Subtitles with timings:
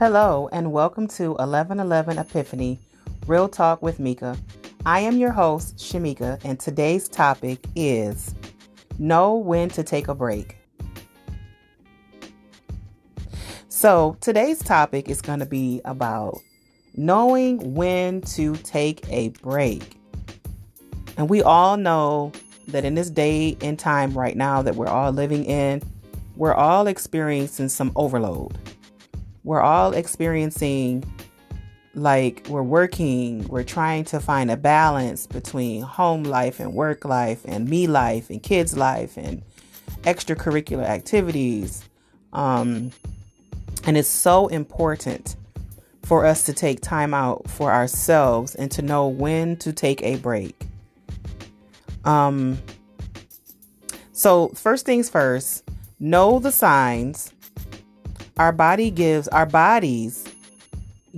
[0.00, 2.80] Hello, and welcome to 1111 Epiphany
[3.26, 4.34] Real Talk with Mika.
[4.86, 8.34] I am your host, Shamieka, and today's topic is
[8.98, 10.56] Know When to Take a Break.
[13.68, 16.38] So, today's topic is going to be about
[16.96, 19.98] knowing when to take a break.
[21.18, 22.32] And we all know
[22.68, 25.82] that in this day and time right now that we're all living in,
[26.36, 28.56] we're all experiencing some overload.
[29.44, 31.04] We're all experiencing
[31.94, 37.40] like we're working, we're trying to find a balance between home life and work life
[37.44, 39.42] and me life and kids life and
[40.02, 41.88] extracurricular activities.
[42.32, 42.92] Um,
[43.84, 45.36] and it's so important
[46.02, 50.16] for us to take time out for ourselves and to know when to take a
[50.16, 50.66] break.
[52.04, 52.58] Um,
[54.12, 55.64] so, first things first,
[55.98, 57.32] know the signs.
[58.38, 60.24] Our body gives our bodies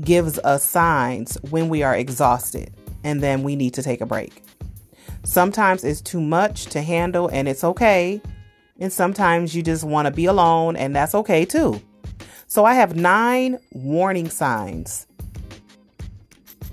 [0.01, 2.73] gives us signs when we are exhausted
[3.05, 4.43] and then we need to take a break.
[5.25, 8.21] Sometimes it's too much to handle and it's okay.
[8.81, 11.81] And sometimes you just want to be alone and that's okay too.
[12.47, 15.07] So I have nine warning signs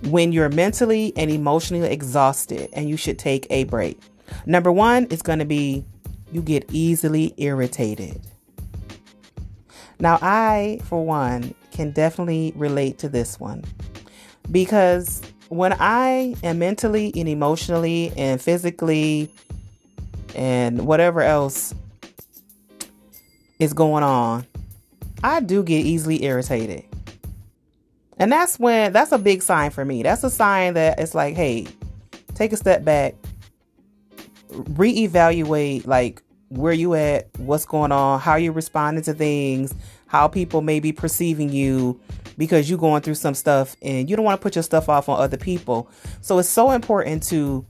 [0.06, 4.00] when you're mentally and emotionally exhausted and you should take a break.
[4.45, 5.86] Number one is going to be
[6.32, 8.22] you get easily irritated.
[10.00, 13.64] Now, I, for one, can definitely relate to this one
[14.52, 19.31] because when I am mentally and emotionally and physically
[20.36, 21.73] and whatever else
[23.59, 24.45] is going on,
[25.23, 26.86] I do get easily irritated.
[28.17, 30.03] And that's when that's a big sign for me.
[30.03, 31.67] That's a sign that it's like, hey,
[32.36, 33.16] take a step back,
[34.52, 39.73] reevaluate like where you at, what's going on, how you're responding to things,
[40.08, 41.99] how people may be perceiving you
[42.37, 45.10] because you're going through some stuff and you don't want to put your stuff off
[45.10, 45.89] on other people.
[46.21, 47.65] So it's so important to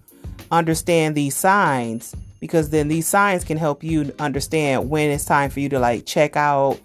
[0.51, 5.59] understand these signs because then these signs can help you understand when it's time for
[5.59, 6.79] you to like check out,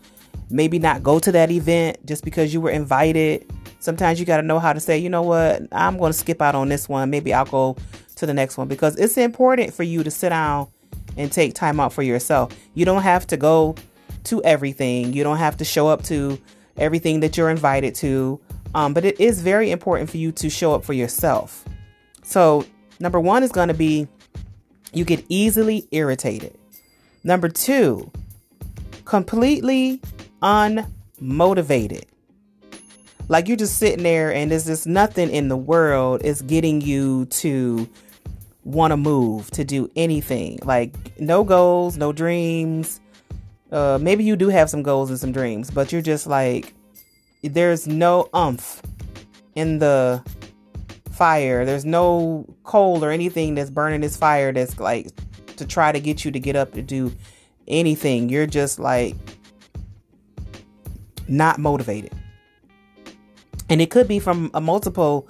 [0.51, 3.47] maybe not go to that event just because you were invited.
[3.79, 6.43] Sometimes you got to know how to say, you know what, I'm going to skip
[6.43, 7.11] out on this one.
[7.11, 7.77] Maybe I'll go
[8.17, 10.69] to the next one because it's important for you to sit down
[11.17, 12.57] and take time out for yourself.
[12.75, 13.75] You don't have to go
[14.25, 15.13] to everything.
[15.13, 16.39] You don't have to show up to
[16.77, 18.41] everything that you're invited to.
[18.75, 21.65] Um, but it is very important for you to show up for yourself.
[22.23, 22.67] So,
[22.99, 24.09] number one is going to be
[24.93, 26.57] you get easily irritated.
[27.23, 28.11] Number two,
[29.05, 30.01] completely
[30.43, 32.05] unmotivated.
[33.29, 37.25] Like you're just sitting there and there's just nothing in the world is getting you
[37.27, 37.89] to
[38.65, 40.59] want to move, to do anything.
[40.63, 43.01] Like no goals, no dreams,
[43.75, 46.75] uh, maybe you do have some goals and some dreams, but you're just like,
[47.43, 48.81] there's no umph
[49.57, 50.23] in the
[51.11, 51.65] fire.
[51.65, 55.09] There's no coal or anything that's burning this fire that's like
[55.57, 57.13] to try to get you to get up to do
[57.67, 58.29] anything.
[58.29, 59.17] You're just like
[61.27, 62.13] not motivated.
[63.69, 65.29] And it could be from a multiple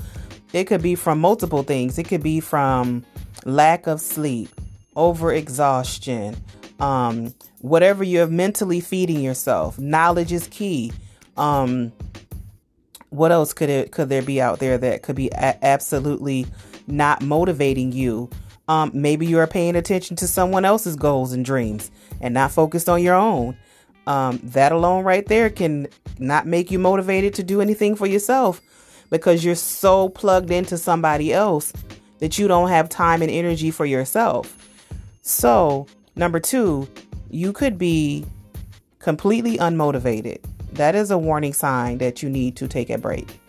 [0.52, 1.98] it could be from multiple things.
[1.98, 3.04] It could be from
[3.44, 4.48] lack of sleep,
[4.96, 6.36] overexhaustion,
[6.80, 9.78] um, whatever you're mentally feeding yourself.
[9.78, 10.92] Knowledge is key.
[11.36, 11.92] Um,
[13.10, 16.46] what else could it could there be out there that could be a- absolutely
[16.86, 18.28] not motivating you?
[18.66, 21.90] Um, maybe you are paying attention to someone else's goals and dreams
[22.20, 23.56] and not focused on your own.
[24.06, 25.88] Um, that alone right there can
[26.18, 28.60] not make you motivated to do anything for yourself
[29.10, 31.72] because you're so plugged into somebody else
[32.24, 34.56] that you don't have time and energy for yourself.
[35.20, 35.86] So
[36.16, 36.88] Number two,
[37.30, 38.24] you could be
[39.00, 40.38] completely unmotivated.
[40.72, 43.40] That is a warning sign that you need to take a break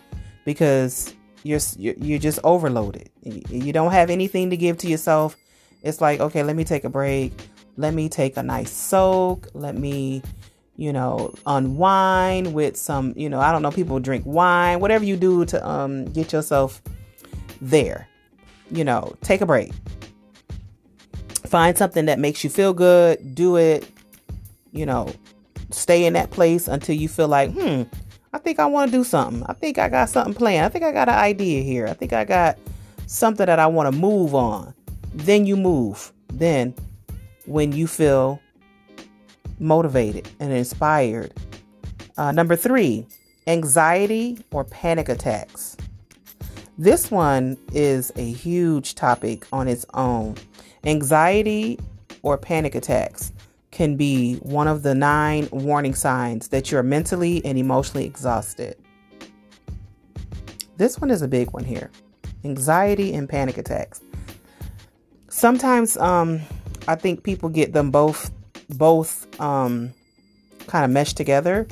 [0.44, 3.10] because you're you're just overloaded.
[3.22, 5.36] You don't have anything to give to yourself.
[5.82, 7.32] It's like, okay, let me take a break.
[7.76, 9.48] Let me take a nice soak.
[9.54, 10.22] Let me,
[10.76, 15.16] you know, unwind with some, you know, I don't know, people drink wine, whatever you
[15.16, 16.82] do to um get yourself
[17.60, 18.08] there.
[18.70, 19.72] You know, take a break.
[21.46, 23.88] Find something that makes you feel good, do it,
[24.72, 25.12] you know,
[25.70, 27.82] stay in that place until you feel like, hmm,
[28.32, 29.44] I think I want to do something.
[29.46, 30.66] I think I got something planned.
[30.66, 31.86] I think I got an idea here.
[31.86, 32.58] I think I got
[33.06, 34.74] something that I want to move on.
[35.14, 36.12] Then you move.
[36.32, 36.74] Then,
[37.46, 38.40] when you feel
[39.58, 41.32] motivated and inspired.
[42.16, 43.06] Uh, number three,
[43.46, 45.76] anxiety or panic attacks.
[46.78, 50.34] This one is a huge topic on its own.
[50.84, 51.78] Anxiety
[52.20, 53.32] or panic attacks
[53.70, 58.76] can be one of the nine warning signs that you're mentally and emotionally exhausted.
[60.76, 61.90] This one is a big one here
[62.44, 64.00] anxiety and panic attacks.
[65.28, 66.40] Sometimes um,
[66.86, 68.30] I think people get them both
[68.68, 69.94] both um,
[70.66, 71.66] kind of meshed together.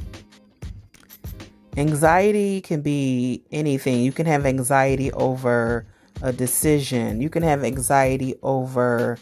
[1.77, 4.03] Anxiety can be anything.
[4.03, 5.87] You can have anxiety over
[6.23, 7.21] a decision.
[7.21, 9.19] You can have anxiety over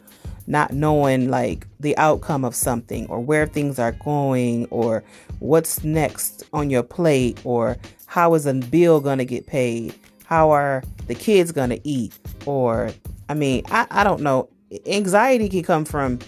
[0.47, 5.03] not knowing like the outcome of something or where things are going or
[5.39, 9.95] what's next on your plate or how is a bill going to get paid?
[10.25, 12.19] How are the kids going to eat?
[12.45, 12.91] Or,
[13.29, 14.49] I mean, I, I don't know.
[14.87, 16.19] Anxiety can come from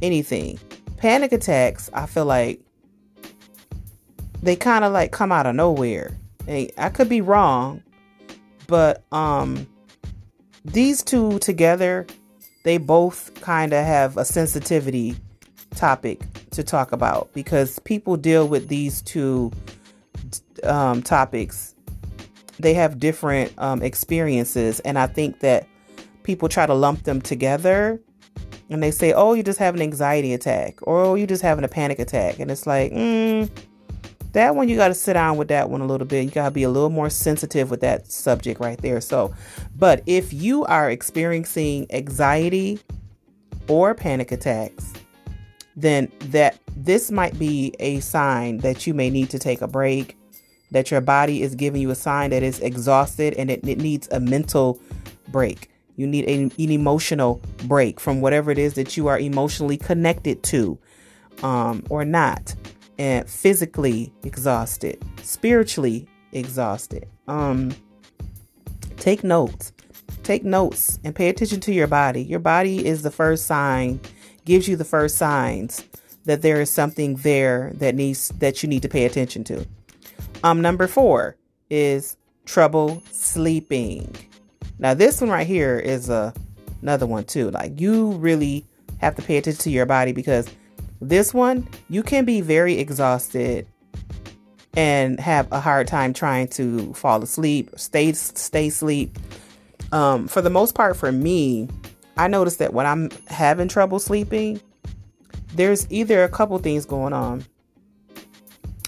[0.00, 0.58] anything.
[0.96, 2.60] Panic attacks, I feel like
[4.46, 6.16] they kind of like come out of nowhere.
[6.46, 7.82] Hey, I could be wrong,
[8.66, 9.66] but um
[10.64, 12.06] these two together,
[12.64, 15.16] they both kind of have a sensitivity
[15.74, 19.52] topic to talk about because people deal with these two
[20.64, 21.74] um, topics.
[22.58, 25.68] They have different um, experiences, and I think that
[26.24, 28.00] people try to lump them together
[28.70, 31.64] and they say, "Oh, you just have an anxiety attack," or "Oh, you just having
[31.64, 33.48] a panic attack," and it's like, mm,
[34.36, 36.24] that one you got to sit down with that one a little bit.
[36.24, 39.00] You got to be a little more sensitive with that subject right there.
[39.00, 39.34] So,
[39.74, 42.78] but if you are experiencing anxiety
[43.66, 44.92] or panic attacks,
[45.74, 50.18] then that this might be a sign that you may need to take a break,
[50.70, 54.06] that your body is giving you a sign that it's exhausted and it, it needs
[54.12, 54.78] a mental
[55.28, 55.70] break.
[55.96, 60.42] You need a, an emotional break from whatever it is that you are emotionally connected
[60.42, 60.78] to
[61.42, 62.54] um, or not
[62.98, 67.06] and physically exhausted, spiritually exhausted.
[67.28, 67.74] Um,
[68.96, 69.72] take notes.
[70.22, 72.22] Take notes and pay attention to your body.
[72.22, 74.00] Your body is the first sign,
[74.44, 75.84] gives you the first signs
[76.24, 79.66] that there is something there that needs that you need to pay attention to.
[80.42, 81.36] Um, number four
[81.70, 84.14] is trouble sleeping.
[84.78, 86.34] Now this one right here is a
[86.82, 87.50] another one too.
[87.50, 88.66] Like you really
[88.98, 90.48] have to pay attention to your body because
[91.00, 93.66] this one, you can be very exhausted
[94.76, 99.18] and have a hard time trying to fall asleep, stay stay asleep.
[99.92, 101.68] Um, for the most part, for me,
[102.16, 104.60] I notice that when I'm having trouble sleeping,
[105.54, 107.44] there's either a couple things going on,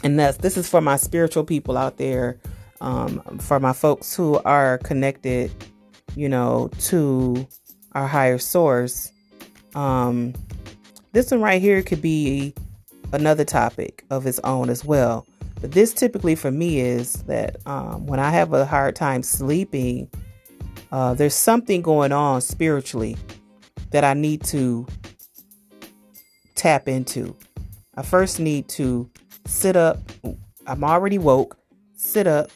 [0.02, 2.38] and that's this is for my spiritual people out there,
[2.80, 5.50] um, for my folks who are connected,
[6.16, 7.46] you know, to
[7.92, 9.10] our higher source.
[9.74, 10.34] Um,
[11.18, 12.54] this one right here could be
[13.10, 15.26] another topic of its own as well.
[15.60, 20.08] But this typically for me is that um, when I have a hard time sleeping,
[20.92, 23.16] uh, there's something going on spiritually
[23.90, 24.86] that I need to
[26.54, 27.34] tap into.
[27.96, 29.10] I first need to
[29.44, 29.98] sit up.
[30.68, 31.58] I'm already woke,
[31.96, 32.48] sit up,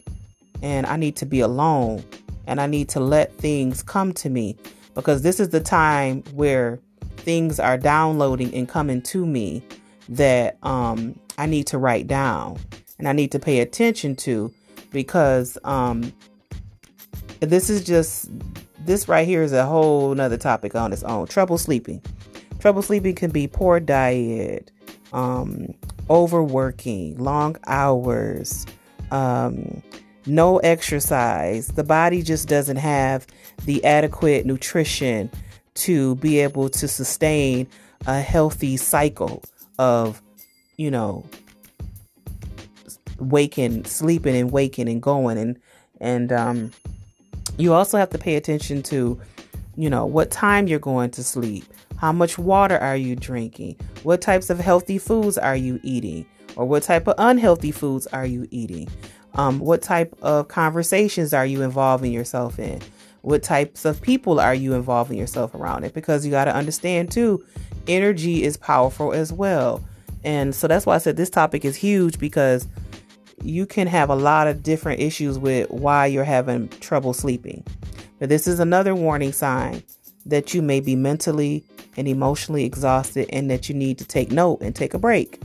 [0.61, 2.01] and I need to be alone
[2.47, 4.55] and I need to let things come to me
[4.95, 6.79] because this is the time where
[7.23, 9.63] things are downloading and coming to me
[10.09, 12.59] that um, I need to write down
[12.99, 14.53] and I need to pay attention to
[14.91, 16.13] because um,
[17.39, 18.29] this is just
[18.85, 21.27] this right here is a whole nother topic on its own.
[21.27, 22.01] Trouble sleeping.
[22.59, 24.71] Trouble sleeping can be poor diet,
[25.11, 25.73] um,
[26.09, 28.65] overworking, long hours,
[29.11, 29.81] um,
[30.25, 31.67] no exercise.
[31.67, 33.27] The body just doesn't have
[33.65, 35.29] the adequate nutrition
[35.75, 37.67] to be able to sustain
[38.05, 39.43] a healthy cycle
[39.79, 40.21] of,
[40.77, 41.25] you know,
[43.19, 45.59] waking, sleeping and waking and going and
[46.01, 46.71] and um
[47.57, 49.19] you also have to pay attention to,
[49.75, 51.65] you know, what time you're going to sleep.
[51.97, 53.77] How much water are you drinking?
[54.03, 56.25] What types of healthy foods are you eating?
[56.55, 58.89] Or what type of unhealthy foods are you eating?
[59.35, 62.81] Um, what type of conversations are you involving yourself in?
[63.23, 65.93] What types of people are you involving yourself around it?
[65.93, 67.41] Because you got to understand too,
[67.87, 69.81] energy is powerful as well.
[70.25, 72.67] And so that's why I said this topic is huge because
[73.41, 77.65] you can have a lot of different issues with why you're having trouble sleeping.
[78.19, 79.83] But this is another warning sign
[80.25, 81.63] that you may be mentally
[81.95, 85.41] and emotionally exhausted and that you need to take note and take a break.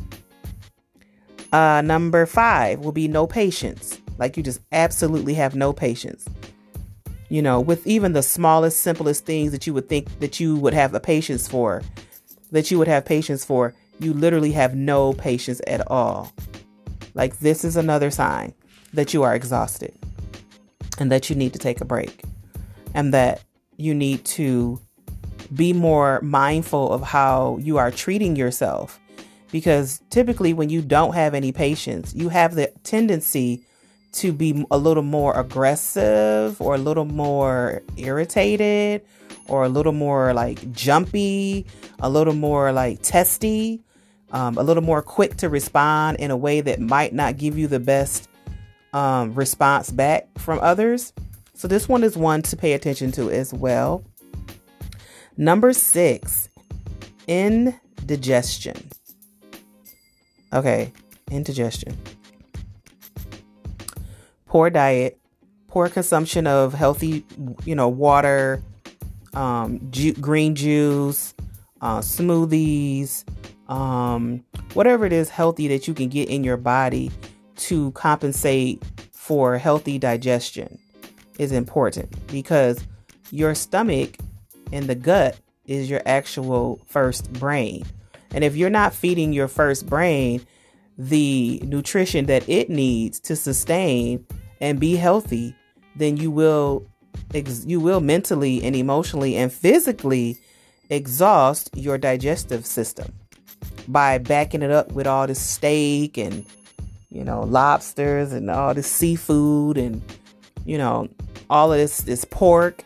[1.52, 4.00] Uh, number five will be no patience.
[4.18, 6.26] Like you just absolutely have no patience
[7.28, 10.74] you know, with even the smallest, simplest things that you would think that you would
[10.74, 11.82] have a patience for,
[12.50, 16.32] that you would have patience for, you literally have no patience at all.
[17.14, 18.54] Like, this is another sign
[18.92, 19.94] that you are exhausted
[20.98, 22.22] and that you need to take a break
[22.94, 23.42] and that
[23.76, 24.80] you need to
[25.54, 29.00] be more mindful of how you are treating yourself
[29.50, 33.64] because typically when you don't have any patience, you have the tendency
[34.12, 39.02] to be a little more aggressive or a little more irritated
[39.48, 41.66] or a little more like jumpy,
[42.00, 43.82] a little more like testy,
[44.32, 47.66] um, a little more quick to respond in a way that might not give you
[47.66, 48.28] the best
[48.92, 51.12] um, response back from others.
[51.54, 54.04] So, this one is one to pay attention to as well.
[55.36, 56.48] Number six,
[57.26, 58.90] indigestion.
[60.52, 60.92] Okay,
[61.30, 61.96] indigestion.
[64.48, 65.18] Poor diet,
[65.68, 67.24] poor consumption of healthy,
[67.64, 68.62] you know, water,
[69.34, 71.34] um, ju- green juice,
[71.80, 73.24] uh, smoothies,
[73.70, 74.42] um,
[74.74, 77.10] whatever it is healthy that you can get in your body
[77.56, 80.78] to compensate for healthy digestion
[81.38, 82.82] is important because
[83.30, 84.16] your stomach
[84.72, 87.84] and the gut is your actual first brain.
[88.30, 90.44] And if you're not feeding your first brain
[90.98, 94.26] the nutrition that it needs to sustain
[94.60, 95.54] and be healthy,
[95.96, 96.86] then you will
[97.66, 100.38] you will mentally and emotionally and physically
[100.90, 103.12] exhaust your digestive system
[103.88, 106.44] by backing it up with all this steak and
[107.10, 110.00] you know lobsters and all this seafood and
[110.64, 111.08] you know
[111.50, 112.84] all of this this pork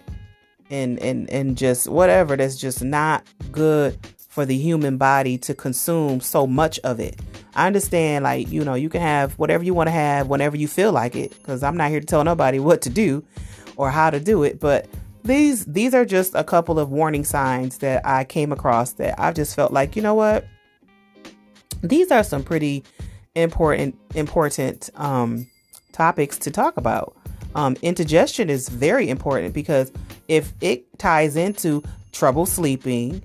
[0.71, 3.97] and and and just whatever that's just not good
[4.33, 7.21] for the human body to consume so much of it.
[7.55, 10.69] I understand like, you know, you can have whatever you want to have whenever you
[10.69, 13.25] feel like it cuz I'm not here to tell nobody what to do
[13.77, 14.89] or how to do it, but
[15.25, 19.33] these these are just a couple of warning signs that I came across that I
[19.33, 20.47] just felt like, you know what?
[21.83, 22.85] These are some pretty
[23.35, 25.47] important important um
[25.93, 27.17] topics to talk about.
[27.55, 29.93] Um, indigestion is very important because
[30.29, 31.83] if it ties into
[32.13, 33.23] trouble sleeping,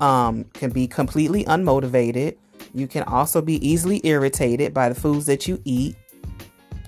[0.00, 2.36] um, can be completely unmotivated.
[2.74, 5.96] You can also be easily irritated by the foods that you eat,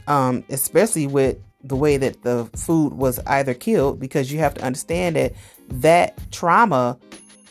[0.06, 4.64] um, especially with the way that the food was either killed, because you have to
[4.64, 5.32] understand that
[5.68, 6.98] that trauma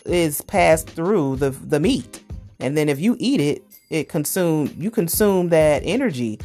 [0.05, 2.23] is passed through the the meat,
[2.59, 6.39] and then if you eat it, it consume you consume that energy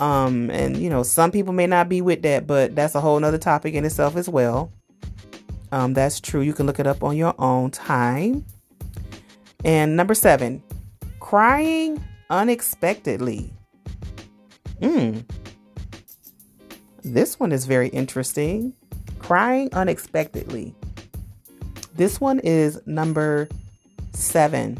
[0.00, 3.20] um, and you know, some people may not be with that, but that's a whole
[3.20, 4.72] nother topic in itself as well.
[5.72, 6.40] Um, that's true.
[6.40, 8.46] You can look it up on your own time.
[9.62, 10.62] And number seven,
[11.30, 13.52] crying unexpectedly.
[14.80, 15.22] Mm.
[17.04, 18.72] This one is very interesting.
[19.20, 20.74] Crying unexpectedly.
[21.94, 23.48] This one is number
[24.12, 24.76] seven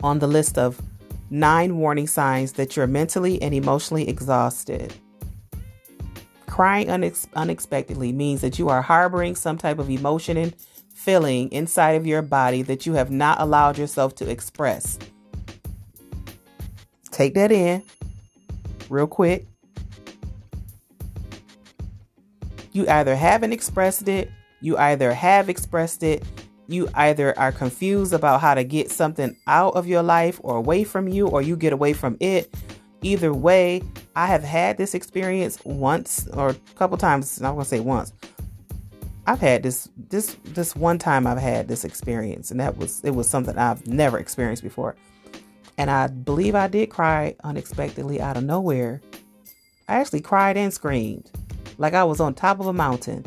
[0.00, 0.80] on the list of
[1.28, 4.94] nine warning signs that you're mentally and emotionally exhausted.
[6.46, 10.54] Crying unex- unexpectedly means that you are harboring some type of emotion and
[10.94, 15.00] feeling inside of your body that you have not allowed yourself to express.
[17.18, 17.82] Take that in
[18.88, 19.44] real quick.
[22.70, 26.22] You either haven't expressed it, you either have expressed it,
[26.68, 30.84] you either are confused about how to get something out of your life or away
[30.84, 32.54] from you, or you get away from it.
[33.02, 33.82] Either way,
[34.14, 37.42] I have had this experience once or a couple times.
[37.42, 38.12] I'm gonna say once.
[39.26, 43.10] I've had this this this one time I've had this experience, and that was it
[43.10, 44.94] was something I've never experienced before.
[45.78, 49.00] And I believe I did cry unexpectedly out of nowhere.
[49.88, 51.30] I actually cried and screamed
[51.78, 53.24] like I was on top of a mountain.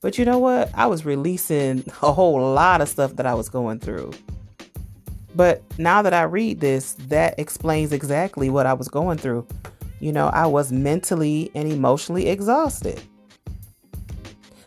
[0.00, 0.70] But you know what?
[0.74, 4.12] I was releasing a whole lot of stuff that I was going through.
[5.34, 9.46] But now that I read this, that explains exactly what I was going through.
[10.00, 13.00] You know, I was mentally and emotionally exhausted.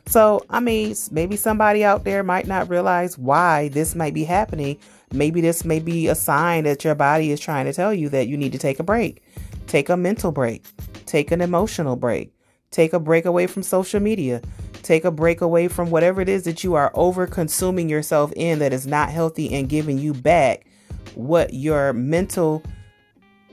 [0.07, 4.77] So, I mean, maybe somebody out there might not realize why this might be happening.
[5.15, 8.27] Maybe this may be a sign that your body is trying to tell you that
[8.27, 9.23] you need to take a break.
[9.67, 10.65] Take a mental break.
[11.05, 12.33] Take an emotional break.
[12.71, 14.41] Take a break away from social media.
[14.83, 18.59] Take a break away from whatever it is that you are over consuming yourself in
[18.59, 20.67] that is not healthy and giving you back
[21.15, 22.61] what your mental,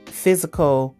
[0.05, 0.95] physical,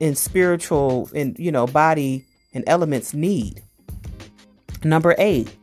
[0.00, 2.24] and spiritual and you know body
[2.54, 3.62] and elements need.
[4.82, 5.54] Number 8,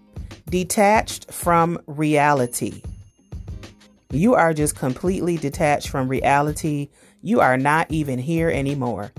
[0.50, 2.82] detached from reality.
[4.12, 6.90] You are just completely detached from reality.
[7.22, 9.12] You are not even here anymore.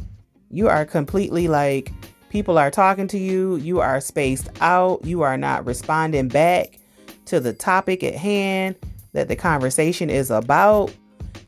[0.51, 1.93] You are completely like
[2.33, 6.79] People are talking to you, you are spaced out, you are not responding back
[7.27, 8.75] to the topic at hand
[9.13, 10.97] that the conversation is about.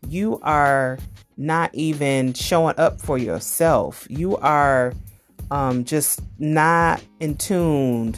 [0.06, 0.98] You are
[1.38, 4.06] not even showing up for yourself.
[4.10, 4.92] You are
[5.50, 8.14] um, just not in tune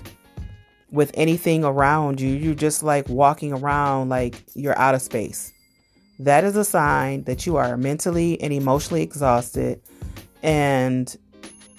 [0.96, 2.30] with anything around you.
[2.30, 5.52] You're just like walking around like you're out of space.
[6.18, 9.78] that is a sign that you are mentally and emotionally exhausted
[10.42, 11.14] and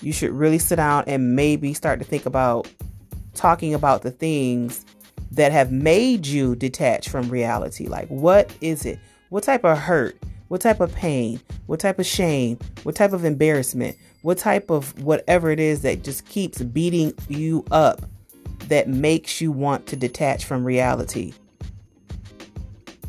[0.01, 2.69] you should really sit down and maybe start to think about
[3.33, 4.85] talking about the things
[5.31, 7.87] that have made you detach from reality.
[7.87, 8.99] Like, what is it?
[9.29, 10.17] What type of hurt?
[10.49, 11.41] What type of pain?
[11.65, 12.59] What type of shame?
[12.83, 13.97] What type of embarrassment?
[14.21, 18.01] What type of whatever it is that just keeps beating you up
[18.67, 21.33] that makes you want to detach from reality?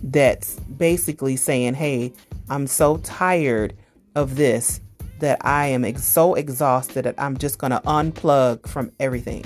[0.03, 2.13] That's basically saying, hey,
[2.49, 3.75] I'm so tired
[4.15, 4.81] of this
[5.19, 9.45] that I am ex- so exhausted that I'm just going to unplug from everything.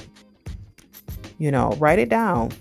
[1.38, 2.52] You know, write it down,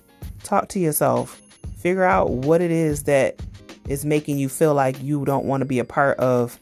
[0.43, 1.41] talk to yourself,
[1.77, 3.41] figure out what it is that
[3.87, 6.59] is making you feel like you don't want to be a part of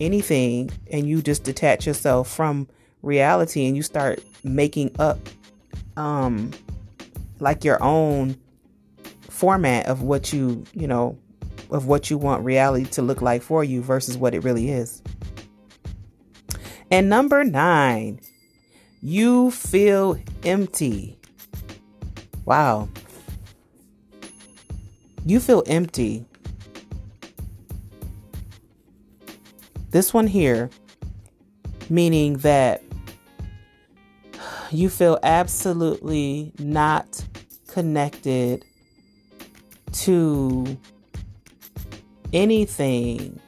[0.00, 2.66] anything and you just detach yourself from
[3.02, 5.18] reality and you start making up
[5.96, 6.50] um
[7.40, 8.36] like your own
[9.28, 11.18] format of what you, you know,
[11.70, 15.02] of what you want reality to look like for you versus what it really is.
[16.90, 18.20] And number nine,
[19.02, 21.18] you feel empty.
[22.44, 22.88] Wow.
[25.26, 26.24] You feel empty.
[29.90, 30.70] This one here,
[31.88, 32.82] meaning that
[34.76, 37.24] you feel absolutely not
[37.68, 38.64] connected
[39.92, 40.78] to
[42.32, 43.40] anything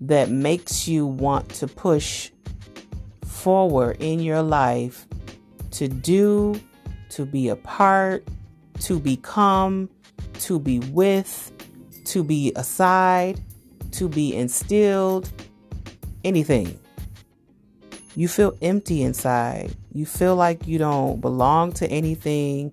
[0.00, 2.30] that makes you want to push
[3.24, 5.06] forward in your life
[5.70, 6.60] to do,
[7.08, 8.26] to be a part,
[8.80, 9.88] to become,
[10.34, 11.52] to be with,
[12.04, 13.40] to be aside,
[13.92, 15.30] to be instilled,
[16.24, 16.78] anything.
[18.14, 19.74] You feel empty inside.
[19.94, 22.72] You feel like you don't belong to anything.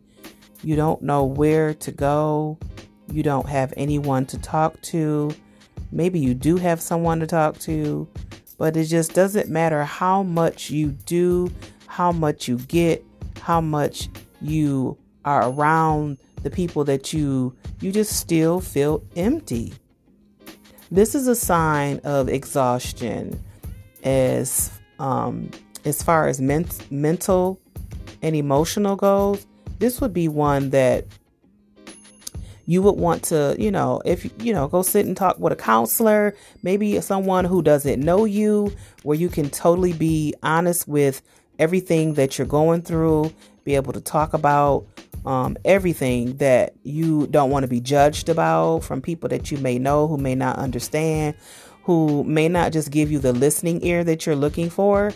[0.63, 2.57] You don't know where to go.
[3.11, 5.31] You don't have anyone to talk to.
[5.91, 8.07] Maybe you do have someone to talk to,
[8.57, 11.51] but it just doesn't matter how much you do,
[11.87, 13.03] how much you get,
[13.41, 14.09] how much
[14.41, 19.73] you are around the people that you you just still feel empty.
[20.91, 23.43] This is a sign of exhaustion
[24.03, 25.51] as um,
[25.85, 27.59] as far as men- mental
[28.21, 29.45] and emotional goes.
[29.79, 31.05] This would be one that
[32.65, 35.55] you would want to, you know, if you know, go sit and talk with a
[35.55, 41.23] counselor, maybe someone who doesn't know you, where you can totally be honest with
[41.57, 44.85] everything that you're going through, be able to talk about
[45.25, 49.79] um, everything that you don't want to be judged about from people that you may
[49.79, 51.35] know who may not understand,
[51.83, 55.11] who may not just give you the listening ear that you're looking for.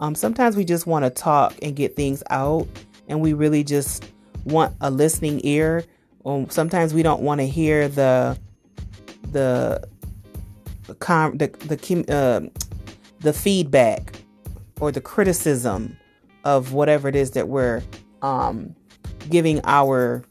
[0.00, 2.66] Um, sometimes we just want to talk and get things out,
[3.08, 4.10] and we really just
[4.44, 5.84] want a listening ear.
[6.26, 8.38] Um, sometimes we don't want to hear the
[9.30, 9.86] the
[10.86, 12.60] the the uh,
[13.20, 14.16] the feedback
[14.80, 15.96] or the criticism
[16.44, 17.82] of whatever it is that we're
[18.22, 18.74] um,
[19.30, 20.24] giving our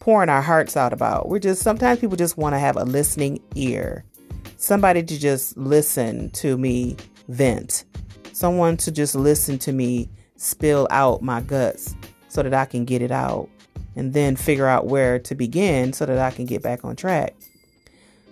[0.00, 1.28] pouring our hearts out about.
[1.28, 4.04] We're just sometimes people just want to have a listening ear,
[4.56, 6.96] somebody to just listen to me
[7.28, 7.84] vent,
[8.38, 11.96] someone to just listen to me spill out my guts
[12.28, 13.48] so that I can get it out
[13.96, 17.34] and then figure out where to begin so that I can get back on track.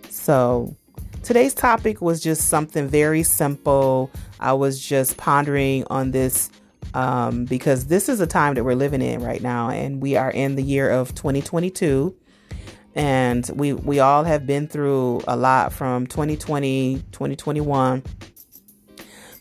[0.08, 0.76] So,
[1.24, 4.10] today's topic was just something very simple.
[4.38, 6.50] I was just pondering on this
[6.94, 10.30] um, because this is a time that we're living in right now, and we are
[10.30, 12.14] in the year of 2022.
[12.94, 18.02] And we we all have been through a lot from 2020, 2021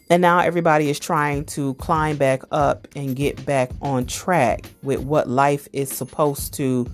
[0.10, 5.00] and now everybody is trying to climb back up and get back on track with
[5.00, 6.88] what life is supposed to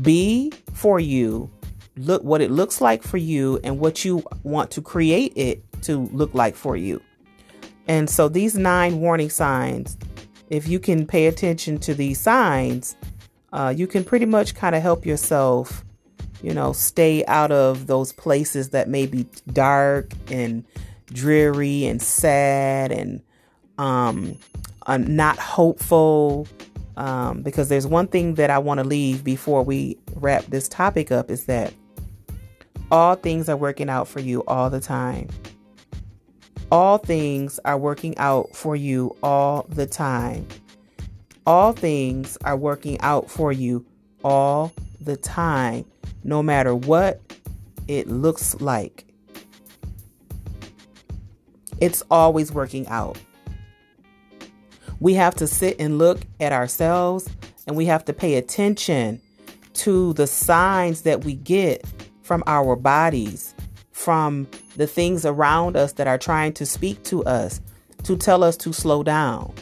[0.00, 1.50] be for you.
[1.96, 6.08] Look what it looks like for you and what you want to create it to
[6.12, 7.02] look like for you.
[7.88, 9.96] And so these nine warning signs,
[10.50, 12.96] if you can pay attention to these signs,
[13.52, 15.84] uh, you can pretty much kind of help yourself,
[16.42, 20.64] you know, stay out of those places that may be dark and
[21.06, 23.22] dreary and sad and
[23.78, 24.36] um,
[24.86, 26.46] uh, not hopeful.
[26.96, 31.12] Um, because there's one thing that I want to leave before we wrap this topic
[31.12, 31.74] up is that
[32.90, 35.28] all things are working out for you all the time.
[36.72, 40.46] All things are working out for you all the time.
[41.46, 43.84] All things are working out for you
[44.24, 45.84] all the time,
[46.24, 47.20] no matter what
[47.86, 49.06] it looks like.
[51.80, 53.18] It's always working out.
[55.00, 57.28] We have to sit and look at ourselves
[57.66, 59.20] and we have to pay attention
[59.74, 61.84] to the signs that we get
[62.22, 63.54] from our bodies,
[63.92, 67.60] from the things around us that are trying to speak to us,
[68.04, 69.52] to tell us to slow down,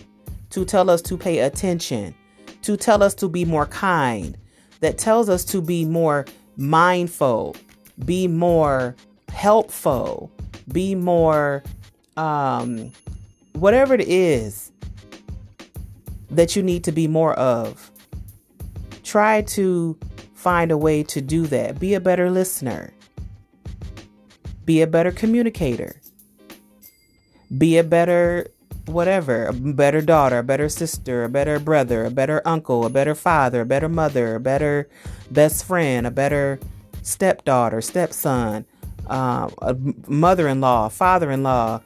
[0.51, 2.15] to tell us to pay attention,
[2.63, 4.39] to tell us to be more kind,
[4.81, 7.57] that tells us to be more mindful,
[8.05, 8.95] be more
[9.29, 10.31] helpful,
[10.73, 11.63] be more
[12.17, 12.93] um,
[13.53, 14.73] whatever it is
[16.31, 17.91] that you need to be more of.
[19.03, 19.99] Try to
[20.35, 21.79] find a way to do that.
[21.79, 22.93] Be a better listener.
[24.65, 26.01] Be a better communicator.
[27.57, 28.51] Be a better
[28.87, 33.15] whatever, a better daughter, a better sister, a better brother, a better uncle, a better
[33.15, 34.89] father, a better mother, a better
[35.31, 36.59] best friend, a better
[37.03, 38.67] stepdaughter, stepson,
[39.07, 41.81] uh, a mother-in-law, father-in-law,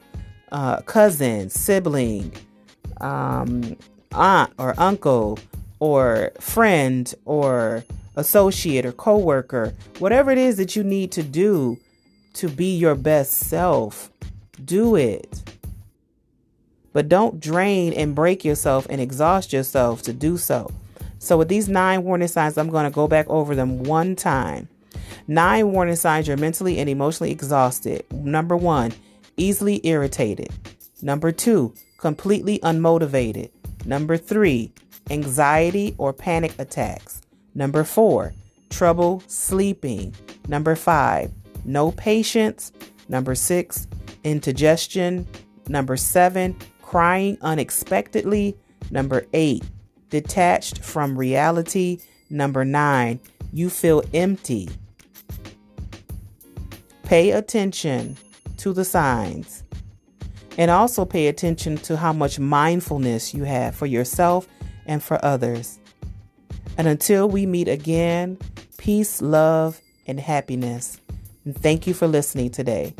[0.51, 2.33] uh, cousin, sibling,
[3.01, 3.77] um,
[4.13, 5.39] aunt or uncle,
[5.79, 7.83] or friend, or
[8.15, 11.79] associate or coworker, whatever it is that you need to do
[12.33, 14.11] to be your best self,
[14.65, 15.43] do it.
[16.91, 20.71] But don't drain and break yourself and exhaust yourself to do so.
[21.19, 24.69] So, with these nine warning signs, I'm going to go back over them one time.
[25.27, 28.05] Nine warning signs you're mentally and emotionally exhausted.
[28.11, 28.93] Number one,
[29.39, 30.49] easily irritated.
[31.01, 33.49] Number two, completely unmotivated.
[33.85, 34.71] Number three,
[35.09, 37.21] anxiety or panic attacks.
[37.55, 38.33] Number four,
[38.69, 40.13] trouble sleeping.
[40.47, 41.31] Number five,
[41.65, 42.71] no patience.
[43.07, 43.87] Number six,
[44.23, 45.27] indigestion.
[45.67, 48.57] Number seven, crying unexpectedly.
[48.91, 49.63] Number eight,
[50.09, 51.99] detached from reality.
[52.29, 53.19] Number nine,
[53.53, 54.69] you feel empty.
[57.03, 58.17] Pay attention
[58.59, 59.63] to the signs
[60.57, 64.47] and also pay attention to how much mindfulness you have for yourself
[64.85, 65.79] and for others.
[66.77, 68.37] And until we meet again,
[68.77, 70.99] peace, love, and happiness.
[71.45, 72.93] And thank you for listening today.